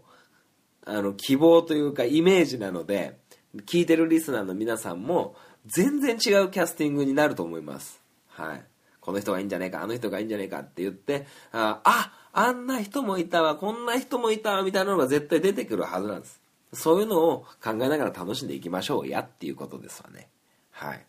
[0.84, 3.20] あの希望というかイメージなので
[3.68, 5.36] 聞いてるリスナーの皆さんも
[5.68, 8.69] 全然違うキャスティングになると思いますはい
[9.10, 16.40] この人がいいんじゃねえかあの人がいいんじゃねえかって言ってあああんな人もいたわこんな人もいたわみたいなのが絶対出てくるはずなんです。
[16.74, 20.28] そういうのを考えながら楽しんでいきましょうやっていうことですわね。
[20.70, 21.04] はい。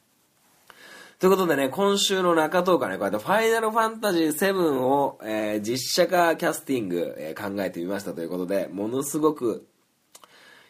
[1.19, 9.67] ということでね、今週の中東からね、こうやってファイナルファンタジー7を、えー実写化キャスティング、えー考えてみましたということで、ものすごく、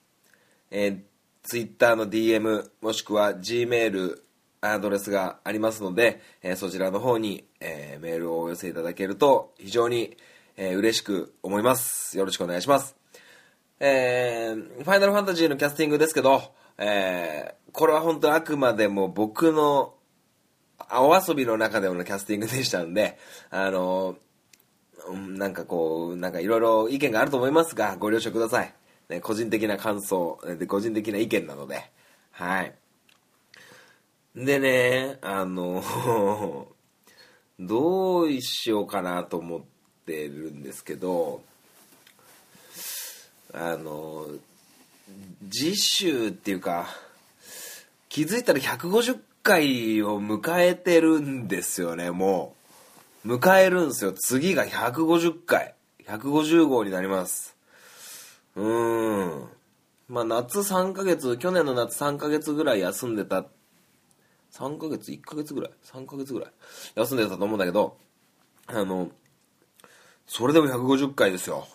[0.71, 0.99] えー、
[1.43, 4.19] Twitter の DM もしくは Gmail
[4.61, 10.19] アドレスがありますので、えーそちらの方に、えーメールをお寄せいただけると非常に、
[10.59, 12.19] えー嬉しく思います。
[12.19, 12.95] よろしくお願いします。
[13.81, 16.43] えー、ファイナルファンタジーのキャスティングですけど、
[16.77, 19.96] えーこれは本当あくまでも僕の
[20.93, 23.19] お遊びの中でものキャスティングでしたので、
[23.51, 24.17] あの、
[25.15, 28.75] なんかこう、なんかいろいろ意見があると思いますが、ご了承ください。
[29.09, 31.91] ね、個人的な感想、で個人的な意見なので、
[32.33, 32.75] はい。
[34.35, 35.83] でね、あの、
[37.59, 39.61] どうしようかなと思っ
[40.05, 41.43] てるんですけど、
[43.55, 44.27] あの、
[45.51, 46.89] 次週っていうか、
[48.09, 52.57] 気づいたら150回を迎えてるんですよね、も
[53.25, 53.29] う。
[53.37, 54.13] 迎えるんですよ。
[54.13, 55.77] 次が150回。
[56.05, 57.57] 150号になります。
[58.57, 59.49] うーん。
[60.09, 63.47] まあ夏3ヶ月、去年の夏3ヶ月ぐらい休んでた。
[64.53, 66.51] 3ヶ月 ?1 ヶ月ぐらい ?3 ヶ月ぐらい
[66.97, 67.99] 休んでたと思うんだけど、
[68.67, 69.11] あの、
[70.27, 71.69] それでも150回ですよ。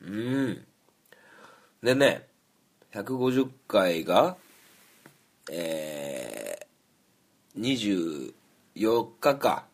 [0.00, 0.64] うん。
[1.82, 2.26] でね、
[2.94, 4.38] 150回が、
[5.50, 6.19] えー、
[7.58, 8.32] 24
[9.20, 9.66] 日か。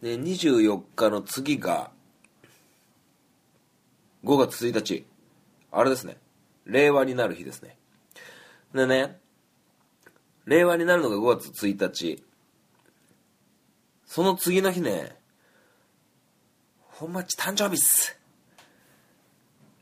[0.00, 1.90] で、24日の次が、
[4.24, 5.04] 5月1日。
[5.70, 6.16] あれですね。
[6.64, 7.76] 令和になる日ですね。
[8.74, 9.18] でね、
[10.44, 12.24] 令和になるのが5月1日。
[14.06, 15.16] その次の日ね、
[16.80, 18.18] 本町誕生日っす。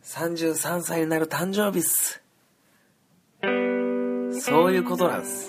[0.05, 2.22] 33歳になる誕生日っす。
[4.41, 5.49] そういうことなんです。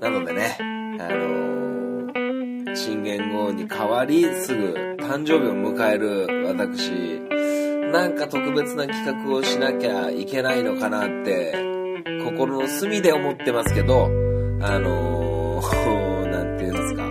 [0.00, 6.90] なのでね、あのー、新元号に変わりすぐ誕生日を迎える私、
[7.92, 11.52] なんか特別な企画をしなきゃいけないのかなって、
[12.24, 14.06] 心の隅で思ってますけど、
[14.60, 17.02] あのー、 なんていうんですか、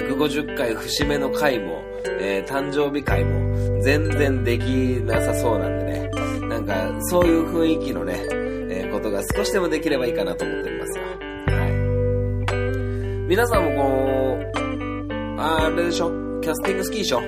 [0.00, 1.82] 150回節目の回も、
[2.20, 4.62] えー誕生日会も全然でき
[5.04, 6.10] なさそうなんでね、
[6.48, 6.74] なんか
[7.10, 8.14] そういう雰囲気のね、
[8.70, 10.65] えーことが少しでもできればいいかなと思って。
[13.28, 16.10] 皆さんもこう、あれでしょ？
[16.40, 17.20] キャスティング好きでしょ？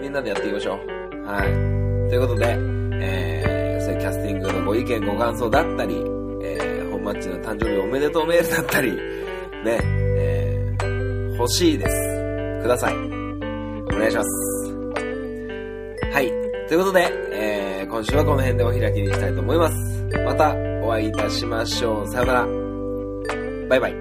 [0.00, 0.78] みんなでやっていきましょう。
[1.26, 2.08] はい。
[2.08, 2.56] ということで、
[3.02, 5.94] えー、そういうキャスティングのご意見、ご感想だったり、
[6.42, 9.78] えー、本マッチの誕生日おめでとうメールだったり、ね、
[10.16, 12.62] えー、欲しいです。
[12.62, 12.94] ください。
[12.96, 12.98] お
[13.90, 14.28] 願いします。
[16.12, 16.28] はい。
[16.66, 17.00] ということで、
[17.32, 19.74] ええー今週はこの辺でお開きにしたいと思います。
[20.24, 22.08] またお会いいたしましょう。
[22.08, 22.46] さよなら。
[23.68, 23.97] バイバイ。